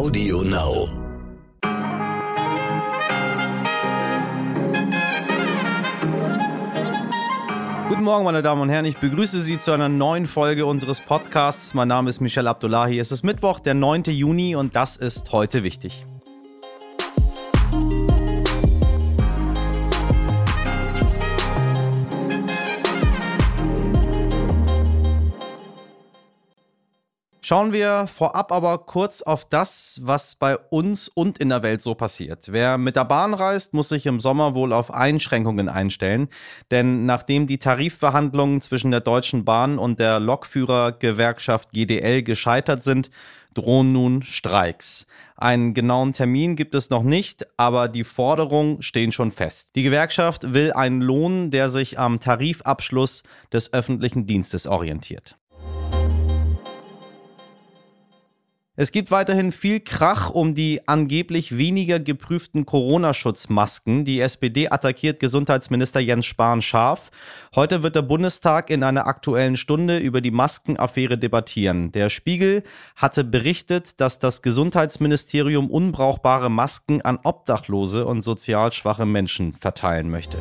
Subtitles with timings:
[0.00, 0.88] Audio Now.
[7.86, 8.86] Guten Morgen, meine Damen und Herren.
[8.86, 11.74] Ich begrüße Sie zu einer neuen Folge unseres Podcasts.
[11.74, 12.98] Mein Name ist Michel Abdullahi.
[12.98, 14.04] Es ist Mittwoch, der 9.
[14.04, 16.06] Juni und das ist heute wichtig.
[27.50, 31.96] Schauen wir vorab aber kurz auf das, was bei uns und in der Welt so
[31.96, 32.52] passiert.
[32.52, 36.28] Wer mit der Bahn reist, muss sich im Sommer wohl auf Einschränkungen einstellen,
[36.70, 43.10] denn nachdem die Tarifverhandlungen zwischen der Deutschen Bahn und der Lokführergewerkschaft GDL gescheitert sind,
[43.54, 45.08] drohen nun Streiks.
[45.34, 49.70] Einen genauen Termin gibt es noch nicht, aber die Forderungen stehen schon fest.
[49.74, 55.39] Die Gewerkschaft will einen Lohn, der sich am Tarifabschluss des öffentlichen Dienstes orientiert.
[58.80, 64.06] Es gibt weiterhin viel Krach um die angeblich weniger geprüften Corona-Schutzmasken.
[64.06, 67.10] Die SPD attackiert Gesundheitsminister Jens Spahn scharf.
[67.54, 71.92] Heute wird der Bundestag in einer aktuellen Stunde über die Maskenaffäre debattieren.
[71.92, 72.62] Der Spiegel
[72.96, 80.38] hatte berichtet, dass das Gesundheitsministerium unbrauchbare Masken an Obdachlose und sozial schwache Menschen verteilen möchte.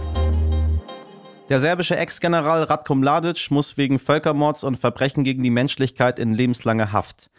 [1.50, 6.94] Der serbische Ex-General Ratko Mladic muss wegen Völkermords und Verbrechen gegen die Menschlichkeit in lebenslange
[6.94, 7.32] Haft.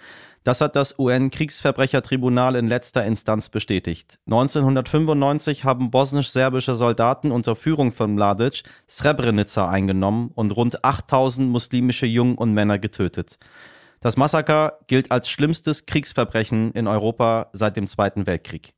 [0.42, 4.18] Das hat das UN-Kriegsverbrechertribunal in letzter Instanz bestätigt.
[4.26, 12.36] 1995 haben bosnisch-serbische Soldaten unter Führung von Mladic Srebrenica eingenommen und rund 8000 muslimische Jungen
[12.36, 13.38] und Männer getötet.
[14.00, 18.72] Das Massaker gilt als schlimmstes Kriegsverbrechen in Europa seit dem Zweiten Weltkrieg.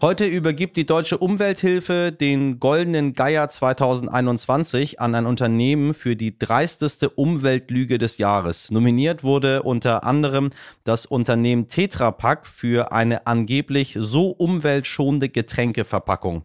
[0.00, 7.08] Heute übergibt die Deutsche Umwelthilfe den Goldenen Geier 2021 an ein Unternehmen für die dreisteste
[7.08, 8.70] Umweltlüge des Jahres.
[8.70, 10.50] Nominiert wurde unter anderem
[10.82, 16.44] das Unternehmen Tetra Pak für eine angeblich so umweltschonende Getränkeverpackung.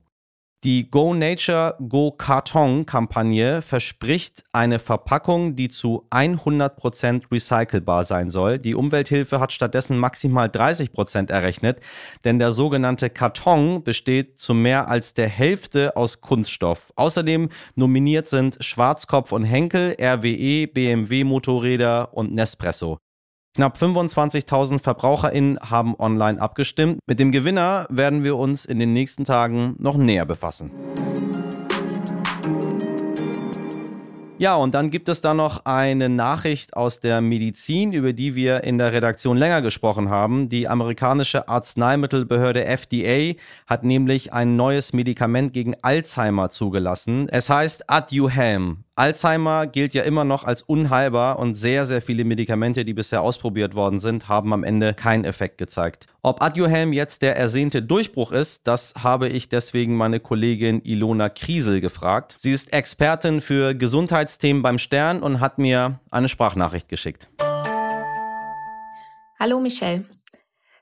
[0.65, 8.59] Die Go Nature Go Karton Kampagne verspricht eine Verpackung, die zu 100% recycelbar sein soll.
[8.59, 11.79] Die Umwelthilfe hat stattdessen maximal 30% errechnet,
[12.25, 16.91] denn der sogenannte Karton besteht zu mehr als der Hälfte aus Kunststoff.
[16.97, 22.99] Außerdem nominiert sind Schwarzkopf und Henkel, RWE, BMW Motorräder und Nespresso.
[23.59, 26.99] Knapp 25.000 VerbraucherInnen haben online abgestimmt.
[27.05, 30.71] Mit dem Gewinner werden wir uns in den nächsten Tagen noch näher befassen.
[34.37, 38.63] Ja, und dann gibt es da noch eine Nachricht aus der Medizin, über die wir
[38.63, 40.47] in der Redaktion länger gesprochen haben.
[40.47, 43.37] Die amerikanische Arzneimittelbehörde FDA
[43.67, 47.27] hat nämlich ein neues Medikament gegen Alzheimer zugelassen.
[47.27, 48.85] Es heißt Aduhelm.
[48.99, 53.73] Alzheimer gilt ja immer noch als unheilbar und sehr, sehr viele Medikamente, die bisher ausprobiert
[53.73, 56.07] worden sind, haben am Ende keinen Effekt gezeigt.
[56.21, 61.79] Ob Adjuhelm jetzt der ersehnte Durchbruch ist, das habe ich deswegen meine Kollegin Ilona Kriesel
[61.79, 62.35] gefragt.
[62.37, 67.29] Sie ist Expertin für Gesundheitsthemen beim Stern und hat mir eine Sprachnachricht geschickt.
[69.39, 70.03] Hallo Michelle.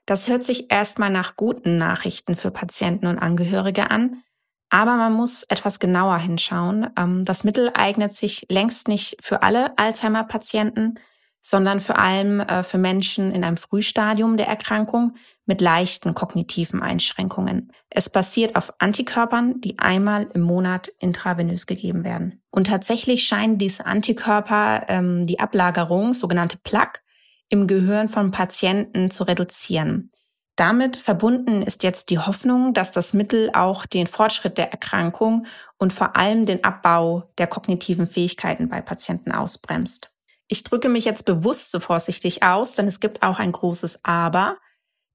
[0.06, 4.24] Das hört sich erstmal nach guten Nachrichten für Patienten und Angehörige an.
[4.70, 6.88] Aber man muss etwas genauer hinschauen.
[6.98, 10.98] Ähm, das Mittel eignet sich längst nicht für alle Alzheimer-Patienten,
[11.40, 15.14] sondern vor allem äh, für Menschen in einem Frühstadium der Erkrankung
[15.46, 17.72] mit leichten kognitiven Einschränkungen.
[17.88, 22.42] Es basiert auf Antikörpern, die einmal im Monat intravenös gegeben werden.
[22.50, 27.00] Und tatsächlich scheinen diese Antikörper ähm, die Ablagerung, sogenannte Plaque,
[27.48, 30.10] im Gehirn von Patienten zu reduzieren.
[30.58, 35.46] Damit verbunden ist jetzt die Hoffnung, dass das Mittel auch den Fortschritt der Erkrankung
[35.78, 40.10] und vor allem den Abbau der kognitiven Fähigkeiten bei Patienten ausbremst.
[40.48, 44.56] Ich drücke mich jetzt bewusst so vorsichtig aus, denn es gibt auch ein großes Aber.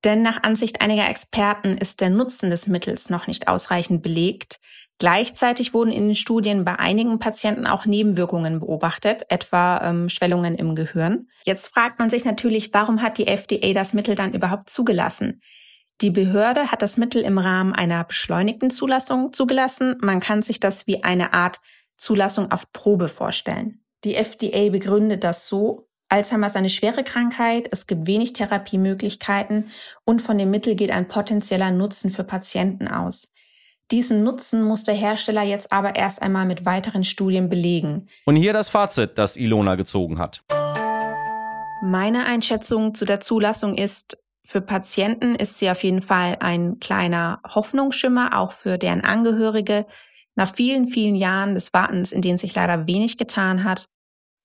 [0.06, 4.62] Denn nach Ansicht einiger Experten ist der Nutzen des Mittels noch nicht ausreichend belegt.
[5.03, 10.75] Gleichzeitig wurden in den Studien bei einigen Patienten auch Nebenwirkungen beobachtet, etwa ähm, Schwellungen im
[10.75, 11.28] Gehirn.
[11.44, 15.41] Jetzt fragt man sich natürlich, warum hat die FDA das Mittel dann überhaupt zugelassen?
[16.00, 19.97] Die Behörde hat das Mittel im Rahmen einer beschleunigten Zulassung zugelassen.
[20.00, 21.59] Man kann sich das wie eine Art
[21.97, 23.84] Zulassung auf Probe vorstellen.
[24.05, 29.70] Die FDA begründet das so, Alzheimer ist eine schwere Krankheit, es gibt wenig Therapiemöglichkeiten
[30.05, 33.33] und von dem Mittel geht ein potenzieller Nutzen für Patienten aus.
[33.93, 38.09] Diesen Nutzen muss der Hersteller jetzt aber erst einmal mit weiteren Studien belegen.
[38.25, 40.43] Und hier das Fazit, das Ilona gezogen hat.
[41.84, 47.40] Meine Einschätzung zu der Zulassung ist, für Patienten ist sie auf jeden Fall ein kleiner
[47.47, 49.85] Hoffnungsschimmer, auch für deren Angehörige.
[50.34, 53.85] Nach vielen, vielen Jahren des Wartens, in denen sich leider wenig getan hat.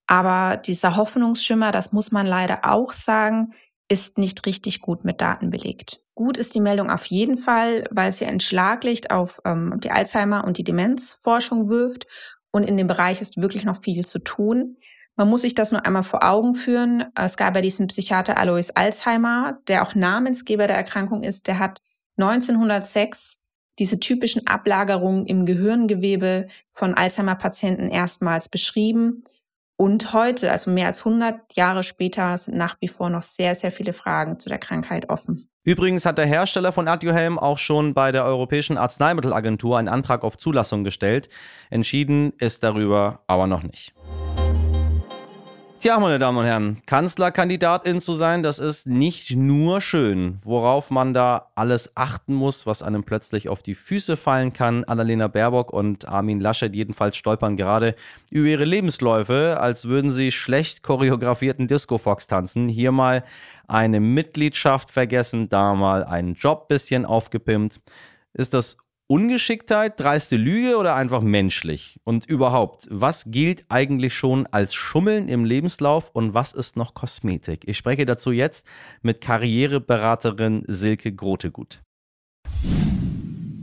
[0.07, 3.55] Aber dieser Hoffnungsschimmer, das muss man leider auch sagen,
[3.89, 6.03] ist nicht richtig gut mit Daten belegt.
[6.15, 10.45] Gut ist die Meldung auf jeden Fall, weil sie ein Schlaglicht auf ähm, die Alzheimer-
[10.45, 12.07] und die Demenzforschung wirft
[12.51, 14.77] und in dem Bereich ist wirklich noch viel zu tun.
[15.17, 17.07] Man muss sich das nur einmal vor Augen führen.
[17.15, 21.49] Es gab ja diesen Psychiater Alois Alzheimer, der auch Namensgeber der Erkrankung ist.
[21.49, 21.81] Der hat
[22.19, 23.39] 1906
[23.79, 29.25] diese typischen Ablagerungen im Gehirngewebe von Alzheimer-Patienten erstmals beschrieben.
[29.81, 33.71] Und heute, also mehr als 100 Jahre später, sind nach wie vor noch sehr, sehr
[33.71, 35.49] viele Fragen zu der Krankheit offen.
[35.63, 40.37] Übrigens hat der Hersteller von Adjuhelm auch schon bei der Europäischen Arzneimittelagentur einen Antrag auf
[40.37, 41.29] Zulassung gestellt.
[41.71, 43.95] Entschieden ist darüber aber noch nicht.
[45.81, 50.41] Tja, meine Damen und Herren, Kanzlerkandidatin zu sein, das ist nicht nur schön.
[50.43, 54.83] Worauf man da alles achten muss, was einem plötzlich auf die Füße fallen kann.
[54.83, 57.95] Annalena Baerbock und Armin Laschet jedenfalls stolpern gerade
[58.29, 62.69] über ihre Lebensläufe, als würden sie schlecht choreografierten Disco-Fox tanzen.
[62.69, 63.23] Hier mal
[63.69, 67.81] eine Mitgliedschaft vergessen, da mal einen Job bisschen aufgepimpt.
[68.33, 68.79] Ist das
[69.11, 71.99] Ungeschicktheit, dreiste Lüge oder einfach menschlich?
[72.05, 77.67] Und überhaupt, was gilt eigentlich schon als Schummeln im Lebenslauf und was ist noch Kosmetik?
[77.67, 78.67] Ich spreche dazu jetzt
[79.01, 81.81] mit Karriereberaterin Silke Grotegut.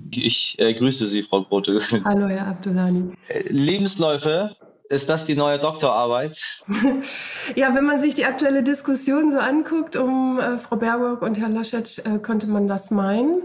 [0.09, 1.79] Ich äh, grüße Sie, Frau Grote.
[2.03, 3.13] Hallo, Herr Abdullani.
[3.27, 4.55] Äh, Lebensläufe,
[4.89, 6.41] ist das die neue Doktorarbeit?
[7.55, 11.53] ja, wenn man sich die aktuelle Diskussion so anguckt um äh, Frau Baerbock und Herrn
[11.53, 13.43] Laschet, äh, könnte man das meinen.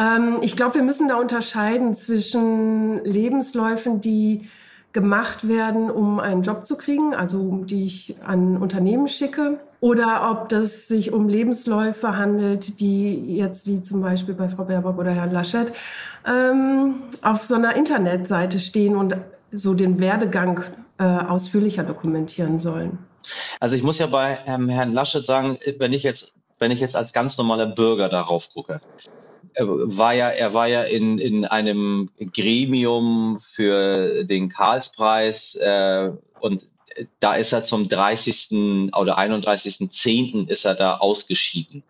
[0.00, 4.48] Ähm, ich glaube, wir müssen da unterscheiden zwischen Lebensläufen, die
[4.92, 10.48] gemacht werden, um einen Job zu kriegen, also die ich an Unternehmen schicke, oder ob
[10.48, 15.30] das sich um Lebensläufe handelt, die jetzt wie zum Beispiel bei Frau Baerbock oder Herrn
[15.30, 15.72] Laschet
[16.26, 19.16] ähm, auf so einer Internetseite stehen und
[19.52, 20.64] so den Werdegang
[20.98, 22.98] äh, ausführlicher dokumentieren sollen.
[23.60, 26.94] Also ich muss ja bei ähm, Herrn Laschet sagen, wenn ich jetzt wenn ich jetzt
[26.94, 28.80] als ganz normaler Bürger darauf gucke,
[29.54, 36.10] er war ja, er war ja in, in einem Gremium für den Karlspreis äh,
[36.40, 36.66] und
[37.20, 38.90] da ist er zum 30.
[38.94, 40.48] oder 31.10.
[40.48, 41.82] ist er da ausgeschieden.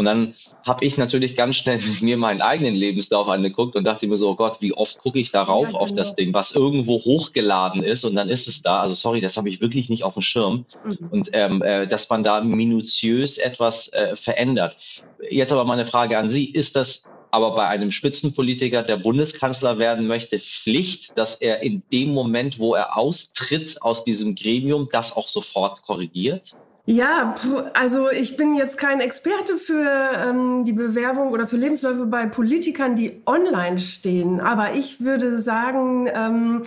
[0.00, 4.16] Und dann habe ich natürlich ganz schnell mir meinen eigenen Lebenslauf angeguckt und dachte mir
[4.16, 6.16] so, oh Gott, wie oft gucke ich darauf ja, auf das genau.
[6.16, 8.80] Ding, was irgendwo hochgeladen ist und dann ist es da.
[8.80, 10.64] Also sorry, das habe ich wirklich nicht auf dem Schirm.
[10.84, 11.08] Mhm.
[11.10, 14.78] Und ähm, äh, dass man da minutiös etwas äh, verändert.
[15.28, 20.06] Jetzt aber meine Frage an Sie, ist das aber bei einem Spitzenpolitiker, der Bundeskanzler werden
[20.06, 25.28] möchte, Pflicht, dass er in dem Moment, wo er austritt aus diesem Gremium, das auch
[25.28, 26.56] sofort korrigiert?
[26.90, 27.36] Ja,
[27.72, 29.88] also ich bin jetzt kein Experte für
[30.26, 34.40] ähm, die Bewerbung oder für Lebensläufe bei Politikern, die online stehen.
[34.40, 36.62] Aber ich würde sagen, ähm,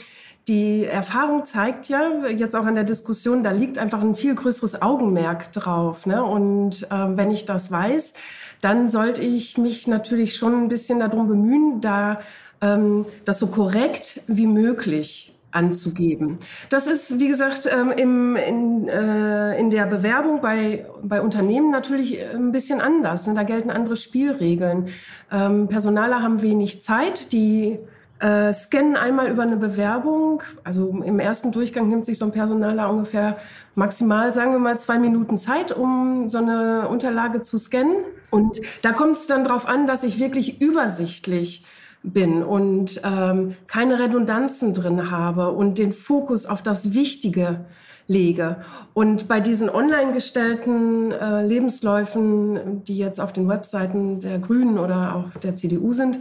[0.47, 4.81] die Erfahrung zeigt ja, jetzt auch an der Diskussion, da liegt einfach ein viel größeres
[4.81, 6.05] Augenmerk drauf.
[6.05, 6.23] Ne?
[6.23, 8.13] Und ähm, wenn ich das weiß,
[8.61, 12.21] dann sollte ich mich natürlich schon ein bisschen darum bemühen, da
[12.61, 16.39] ähm, das so korrekt wie möglich anzugeben.
[16.69, 22.19] Das ist, wie gesagt, ähm, im, in, äh, in der Bewerbung bei, bei Unternehmen natürlich
[22.19, 23.27] äh, ein bisschen anders.
[23.27, 23.33] Ne?
[23.33, 24.87] Da gelten andere Spielregeln.
[25.31, 27.79] Ähm, Personaler haben wenig Zeit, die
[28.19, 30.43] äh, scannen einmal über eine Bewerbung.
[30.63, 33.37] Also im ersten Durchgang nimmt sich so ein Personaler ungefähr
[33.75, 37.97] maximal, sagen wir mal, zwei Minuten Zeit, um so eine Unterlage zu scannen.
[38.31, 41.65] Und da kommt es dann darauf an, dass ich wirklich übersichtlich
[42.03, 47.65] bin und ähm, keine Redundanzen drin habe und den Fokus auf das Wichtige
[48.07, 48.57] lege.
[48.93, 55.15] Und bei diesen online gestellten äh, Lebensläufen, die jetzt auf den Webseiten der Grünen oder
[55.15, 56.19] auch der CDU sind,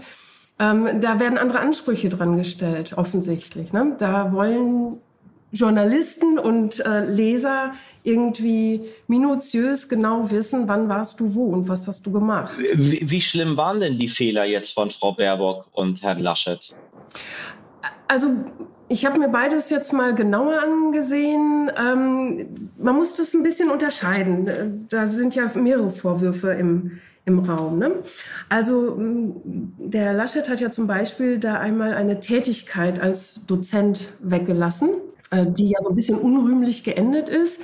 [0.59, 3.73] ähm, da werden andere Ansprüche dran gestellt, offensichtlich.
[3.73, 3.97] Ne?
[3.99, 4.99] Da wollen
[5.53, 12.05] Journalisten und äh, Leser irgendwie minutiös genau wissen, wann warst du wo und was hast
[12.07, 12.53] du gemacht.
[12.75, 16.75] Wie, wie schlimm waren denn die Fehler jetzt von Frau Baerbock und Herrn Laschet?
[18.09, 18.29] Also
[18.89, 21.71] ich habe mir beides jetzt mal genauer angesehen.
[21.79, 24.87] Ähm, man muss das ein bisschen unterscheiden.
[24.89, 27.79] Da sind ja mehrere Vorwürfe im, im Raum.
[27.79, 27.93] Ne?
[28.49, 34.91] Also der Herr Laschet hat ja zum Beispiel da einmal eine Tätigkeit als Dozent weggelassen
[35.47, 37.63] die ja so ein bisschen unrühmlich geendet ist.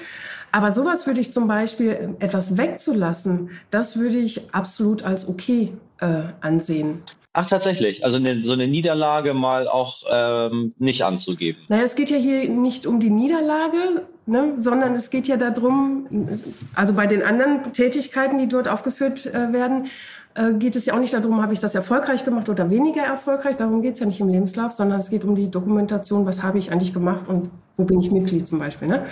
[0.52, 5.72] Aber sowas würde ich zum Beispiel äh, etwas wegzulassen, das würde ich absolut als okay
[6.00, 7.02] äh, ansehen.
[7.34, 8.04] Ach, tatsächlich.
[8.04, 11.60] Also eine, so eine Niederlage mal auch ähm, nicht anzugeben.
[11.68, 16.06] Naja, es geht ja hier nicht um die Niederlage, ne, sondern es geht ja darum,
[16.74, 19.86] also bei den anderen Tätigkeiten, die dort aufgeführt äh, werden,
[20.34, 23.56] äh, geht es ja auch nicht darum, habe ich das erfolgreich gemacht oder weniger erfolgreich.
[23.56, 26.58] Darum geht es ja nicht im Lebenslauf, sondern es geht um die Dokumentation, was habe
[26.58, 28.88] ich eigentlich gemacht und wo bin ich Mitglied zum Beispiel.
[28.88, 29.04] Ne?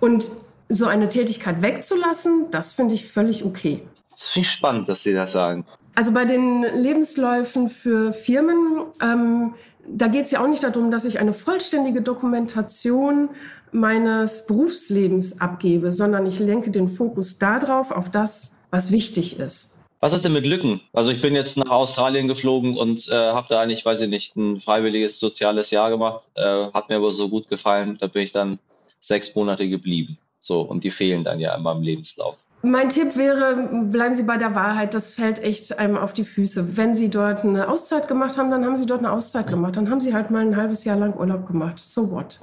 [0.00, 0.28] Und
[0.68, 3.82] so eine Tätigkeit wegzulassen, das finde ich völlig okay.
[4.10, 5.64] Das finde ich spannend, dass Sie das sagen.
[5.94, 9.54] Also bei den Lebensläufen für Firmen, ähm,
[9.88, 13.30] da geht es ja auch nicht darum, dass ich eine vollständige Dokumentation
[13.72, 19.70] meines Berufslebens abgebe, sondern ich lenke den Fokus darauf, auf das, was wichtig ist.
[20.00, 20.80] Was ist denn mit Lücken?
[20.92, 24.36] Also ich bin jetzt nach Australien geflogen und äh, habe da eigentlich, weiß ich nicht,
[24.36, 26.24] ein freiwilliges soziales Jahr gemacht.
[26.34, 28.58] Äh, hat mir aber so gut gefallen, da bin ich dann
[29.00, 30.18] sechs Monate geblieben.
[30.40, 32.36] So, und die fehlen dann ja in meinem Lebenslauf.
[32.64, 34.94] Mein Tipp wäre, bleiben Sie bei der Wahrheit.
[34.94, 36.78] Das fällt echt einem auf die Füße.
[36.78, 39.76] Wenn Sie dort eine Auszeit gemacht haben, dann haben Sie dort eine Auszeit gemacht.
[39.76, 41.78] Dann haben Sie halt mal ein halbes Jahr lang Urlaub gemacht.
[41.78, 42.40] So what?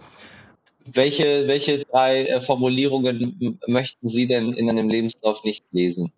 [0.86, 6.12] Welche, welche drei äh, Formulierungen möchten Sie denn in einem Lebenslauf nicht lesen?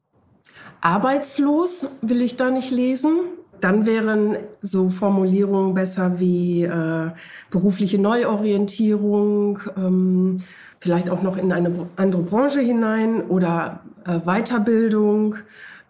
[0.82, 3.22] Arbeitslos will ich da nicht lesen.
[3.62, 7.12] Dann wären so Formulierungen besser wie äh,
[7.50, 10.42] berufliche Neuorientierung, ähm,
[10.84, 15.36] vielleicht auch noch in eine andere Branche hinein oder äh, Weiterbildung.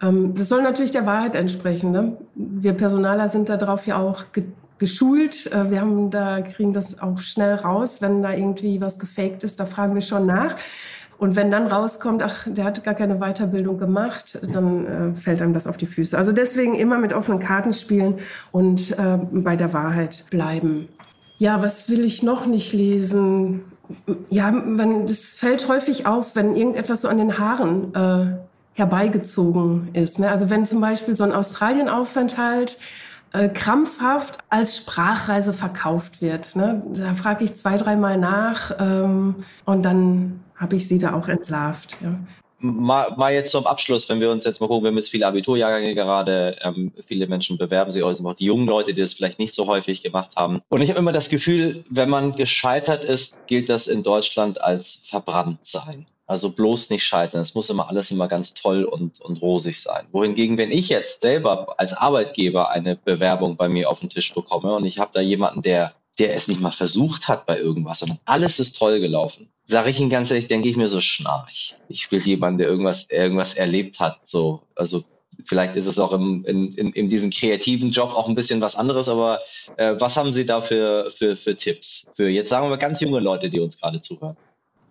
[0.00, 1.90] Ähm, das soll natürlich der Wahrheit entsprechen.
[1.90, 2.16] Ne?
[2.36, 4.44] Wir Personaler sind darauf ja auch ge
[4.78, 5.50] geschult.
[5.52, 9.58] Äh, wir haben da, kriegen das auch schnell raus, wenn da irgendwie was gefaked ist,
[9.58, 10.56] da fragen wir schon nach.
[11.18, 15.54] Und wenn dann rauskommt, ach, der hat gar keine Weiterbildung gemacht, dann äh, fällt einem
[15.54, 16.16] das auf die Füße.
[16.16, 18.18] Also deswegen immer mit offenen Karten spielen
[18.52, 20.88] und äh, bei der Wahrheit bleiben.
[21.38, 23.62] Ja, was will ich noch nicht lesen?
[24.30, 28.36] Ja, man, das fällt häufig auf, wenn irgendetwas so an den Haaren äh,
[28.74, 30.18] herbeigezogen ist.
[30.18, 30.30] Ne?
[30.30, 32.78] Also wenn zum Beispiel so ein Australienaufenthalt
[33.32, 36.56] äh, krampfhaft als Sprachreise verkauft wird.
[36.56, 36.82] Ne?
[36.94, 41.98] Da frage ich zwei, dreimal nach ähm, und dann habe ich sie da auch entlarvt.
[42.00, 42.14] Ja.
[42.64, 45.26] Mal, mal, jetzt zum Abschluss, wenn wir uns jetzt mal gucken, wir haben jetzt viele
[45.26, 49.38] Abiturjahrgänge gerade, ähm, viele Menschen bewerben sich, also auch die jungen Leute, die das vielleicht
[49.38, 50.62] nicht so häufig gemacht haben.
[50.70, 55.02] Und ich habe immer das Gefühl, wenn man gescheitert ist, gilt das in Deutschland als
[55.04, 56.06] verbrannt sein.
[56.26, 57.42] Also bloß nicht scheitern.
[57.42, 60.06] Es muss immer alles immer ganz toll und, und rosig sein.
[60.10, 64.74] Wohingegen, wenn ich jetzt selber als Arbeitgeber eine Bewerbung bei mir auf den Tisch bekomme
[64.74, 68.18] und ich habe da jemanden, der der es nicht mal versucht hat bei irgendwas, sondern
[68.24, 69.48] alles ist toll gelaufen.
[69.64, 71.76] Sage ich Ihnen ganz ehrlich, denke ich mir so schnarch.
[71.88, 74.26] Ich will jemanden, der irgendwas, irgendwas erlebt hat.
[74.26, 75.04] So, also
[75.44, 78.76] vielleicht ist es auch im, in, in, in diesem kreativen Job auch ein bisschen was
[78.76, 79.40] anderes, aber
[79.76, 82.06] äh, was haben Sie da für, für, für Tipps?
[82.14, 84.36] Für jetzt sagen wir ganz junge Leute, die uns gerade zuhören.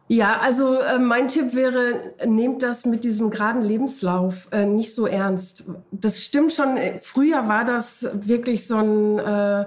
[0.10, 5.08] Ja, also äh, mein Tipp wäre, nehmt das mit diesem geraden Lebenslauf äh, nicht so
[5.08, 5.64] ernst.
[5.92, 6.78] Das stimmt schon.
[7.00, 9.66] Früher war das wirklich so ein äh,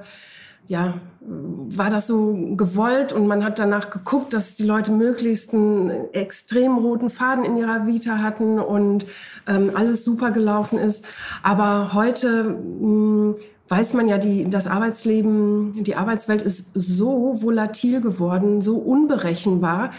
[0.68, 6.12] ja, war das so gewollt und man hat danach geguckt, dass die Leute möglichst einen
[6.12, 9.06] extrem roten Faden in ihrer Vita hatten und
[9.46, 11.04] ähm, alles super gelaufen ist.
[11.42, 13.34] Aber heute mh, hm,
[13.68, 19.90] weiß man ja, die, das Arbeitsleben, die Arbeitswelt ist so volatil geworden, so unberechenbar.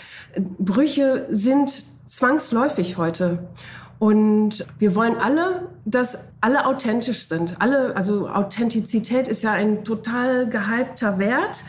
[0.59, 3.39] Brüche sind zwangsläufig heute.
[3.99, 7.55] Und wir wollen alle, dass alle authentisch sind.
[7.59, 11.63] Alle, also Authentizität ist ja ein total gehypter Wert.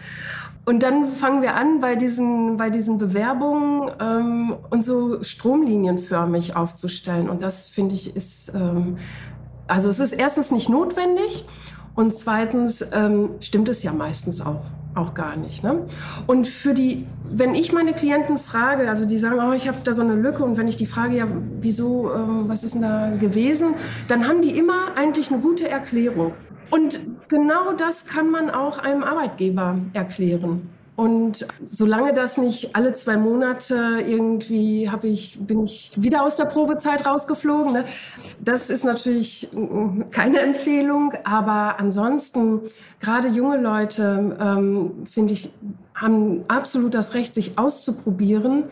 [0.66, 7.30] Und dann fangen wir an, bei diesen, bei diesen Bewerbungen ähm, uns so stromlinienförmig aufzustellen.
[7.30, 8.98] Und das finde ich ist, ähm,
[9.66, 11.46] also es ist erstens nicht notwendig
[11.94, 14.60] und zweitens ähm, stimmt es ja meistens auch
[14.94, 15.62] auch gar nicht.
[15.62, 15.86] Ne?
[16.26, 19.92] Und für die, wenn ich meine Klienten frage, also die sagen, oh, ich habe da
[19.92, 21.28] so eine Lücke und wenn ich die frage, ja,
[21.60, 23.74] wieso, ähm, was ist denn da gewesen,
[24.08, 26.34] dann haben die immer eigentlich eine gute Erklärung.
[26.70, 30.68] Und genau das kann man auch einem Arbeitgeber erklären.
[30.98, 36.46] Und solange das nicht alle zwei Monate irgendwie habe ich, bin ich wieder aus der
[36.46, 37.72] Probezeit rausgeflogen.
[37.72, 37.84] Ne?
[38.40, 39.48] Das ist natürlich
[40.10, 41.12] keine Empfehlung.
[41.22, 42.62] Aber ansonsten,
[42.98, 45.52] gerade junge Leute, ähm, finde ich,
[45.94, 48.64] haben absolut das Recht, sich auszuprobieren.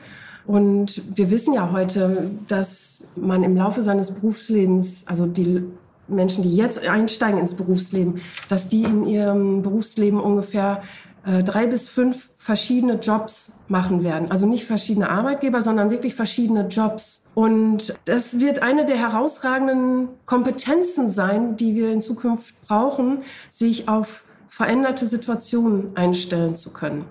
[0.49, 5.63] Und wir wissen ja heute, dass man im Laufe seines Berufslebens, also die
[6.09, 10.83] Menschen, die jetzt einsteigen ins Berufsleben, dass die in ihrem Berufsleben ungefähr
[11.27, 14.31] äh, drei bis fünf verschiedene Jobs machen werden.
[14.31, 17.25] Also nicht verschiedene Arbeitgeber, sondern wirklich verschiedene Jobs.
[17.35, 24.25] Und das wird eine der herausragenden Kompetenzen sein, die wir in Zukunft brauchen, sich auf
[24.49, 27.05] veränderte Situationen einstellen zu können.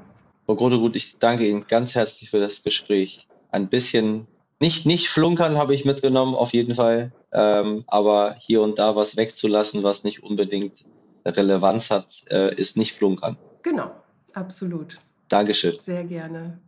[0.46, 3.28] Frau Grotegut, ich danke Ihnen ganz herzlich für das Gespräch.
[3.52, 4.28] Ein bisschen,
[4.62, 7.12] nicht, nicht flunkern habe ich mitgenommen, auf jeden Fall.
[7.38, 10.86] Ähm, aber hier und da was wegzulassen, was nicht unbedingt
[11.26, 13.38] Relevanz hat, äh, ist nicht flunkern.
[13.62, 13.92] Genau.
[14.34, 15.00] Absolut.
[15.28, 15.78] Dankeschön.
[15.80, 16.60] Sehr gerne.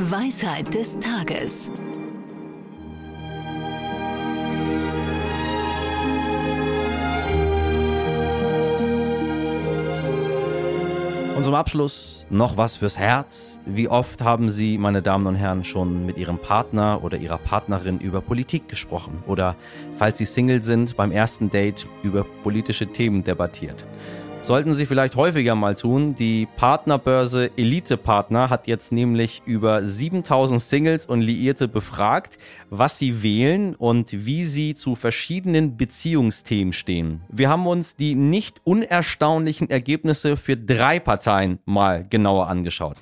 [0.00, 1.70] Weisheit des Tages.
[11.38, 13.60] Und zum Abschluss noch was fürs Herz.
[13.64, 18.00] Wie oft haben Sie, meine Damen und Herren, schon mit Ihrem Partner oder Ihrer Partnerin
[18.00, 19.22] über Politik gesprochen?
[19.24, 19.54] Oder,
[19.98, 23.84] falls Sie Single sind, beim ersten Date über politische Themen debattiert?
[24.48, 26.14] Sollten Sie vielleicht häufiger mal tun.
[26.14, 32.38] Die Partnerbörse Elite Partner hat jetzt nämlich über 7000 Singles und Liierte befragt,
[32.70, 37.20] was sie wählen und wie sie zu verschiedenen Beziehungsthemen stehen.
[37.28, 42.96] Wir haben uns die nicht unerstaunlichen Ergebnisse für drei Parteien mal genauer angeschaut.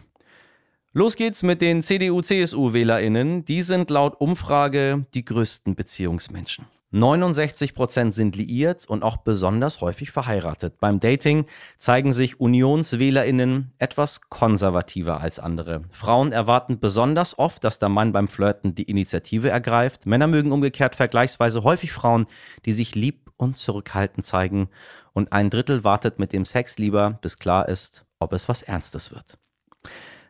[0.94, 3.44] Los geht's mit den CDU-CSU-WählerInnen.
[3.44, 6.64] Die sind laut Umfrage die größten Beziehungsmenschen.
[6.92, 10.78] 69% sind liiert und auch besonders häufig verheiratet.
[10.78, 11.46] Beim Dating
[11.78, 15.82] zeigen sich UnionswählerInnen etwas konservativer als andere.
[15.90, 20.06] Frauen erwarten besonders oft, dass der Mann beim Flirten die Initiative ergreift.
[20.06, 22.26] Männer mögen umgekehrt vergleichsweise häufig Frauen,
[22.64, 24.68] die sich lieb und zurückhaltend zeigen.
[25.12, 29.10] Und ein Drittel wartet mit dem Sex lieber, bis klar ist, ob es was Ernstes
[29.10, 29.38] wird.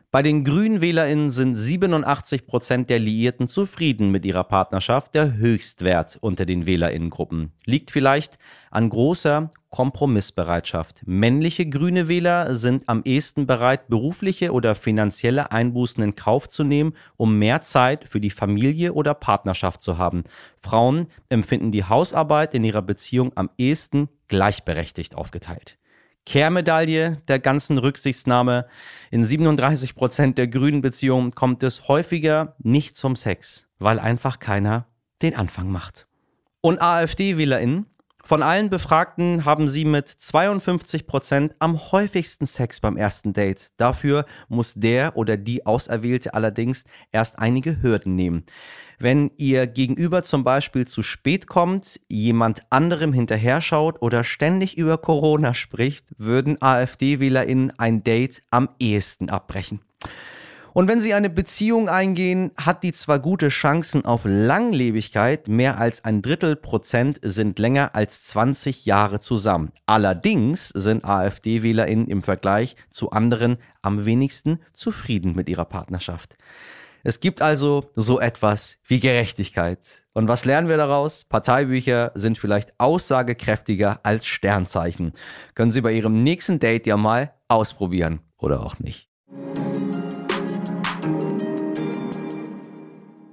[0.09, 6.17] Bei den Grünen WählerInnen sind 87 Prozent der Liierten zufrieden mit ihrer Partnerschaft, der Höchstwert
[6.21, 7.51] unter den WählerInnengruppen.
[7.65, 8.37] Liegt vielleicht
[8.71, 11.01] an großer Kompromissbereitschaft.
[11.05, 16.93] Männliche grüne Wähler sind am ehesten bereit, berufliche oder finanzielle Einbußen in Kauf zu nehmen,
[17.17, 20.23] um mehr Zeit für die Familie oder Partnerschaft zu haben.
[20.57, 25.77] Frauen empfinden die Hausarbeit in ihrer Beziehung am ehesten gleichberechtigt aufgeteilt.
[26.27, 28.67] Kehrmedaille der ganzen Rücksichtsnahme.
[29.11, 34.87] In 37 Prozent der grünen Beziehungen kommt es häufiger nicht zum Sex, weil einfach keiner
[35.21, 36.05] den Anfang macht.
[36.59, 37.85] Und AfD-WählerInnen?
[38.23, 43.69] Von allen Befragten haben sie mit 52 Prozent am häufigsten Sex beim ersten Date.
[43.77, 48.43] Dafür muss der oder die Auserwählte allerdings erst einige Hürden nehmen.
[48.99, 54.97] Wenn ihr Gegenüber zum Beispiel zu spät kommt, jemand anderem hinterher schaut oder ständig über
[54.97, 59.81] Corona spricht, würden AfD-WählerInnen ein Date am ehesten abbrechen.
[60.77, 66.05] Und wenn sie eine Beziehung eingehen, hat die zwar gute Chancen auf Langlebigkeit, mehr als
[66.05, 69.71] ein Drittel Prozent sind länger als 20 Jahre zusammen.
[69.87, 76.37] Allerdings sind AfD-WählerInnen im Vergleich zu anderen am wenigsten zufrieden mit ihrer Partnerschaft.
[77.03, 80.03] Es gibt also so etwas wie Gerechtigkeit.
[80.13, 81.23] Und was lernen wir daraus?
[81.23, 85.13] Parteibücher sind vielleicht aussagekräftiger als Sternzeichen.
[85.55, 89.09] Können Sie bei Ihrem nächsten Date ja mal ausprobieren oder auch nicht.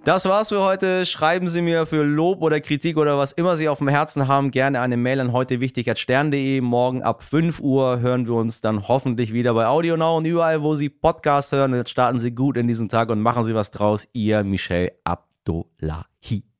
[0.04, 1.06] Das war's für heute.
[1.06, 4.50] Schreiben Sie mir für Lob oder Kritik oder was immer Sie auf dem Herzen haben,
[4.50, 6.60] gerne eine Mail an heute wichtig stern.de.
[6.60, 10.60] Morgen ab 5 Uhr hören wir uns dann hoffentlich wieder bei Audio Now und überall,
[10.60, 11.74] wo Sie Podcasts hören.
[11.74, 14.06] Jetzt starten Sie gut in diesen Tag und machen Sie was draus.
[14.12, 16.53] Ihr Michel Abdullahi.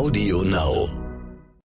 [0.00, 0.99] Audio Now.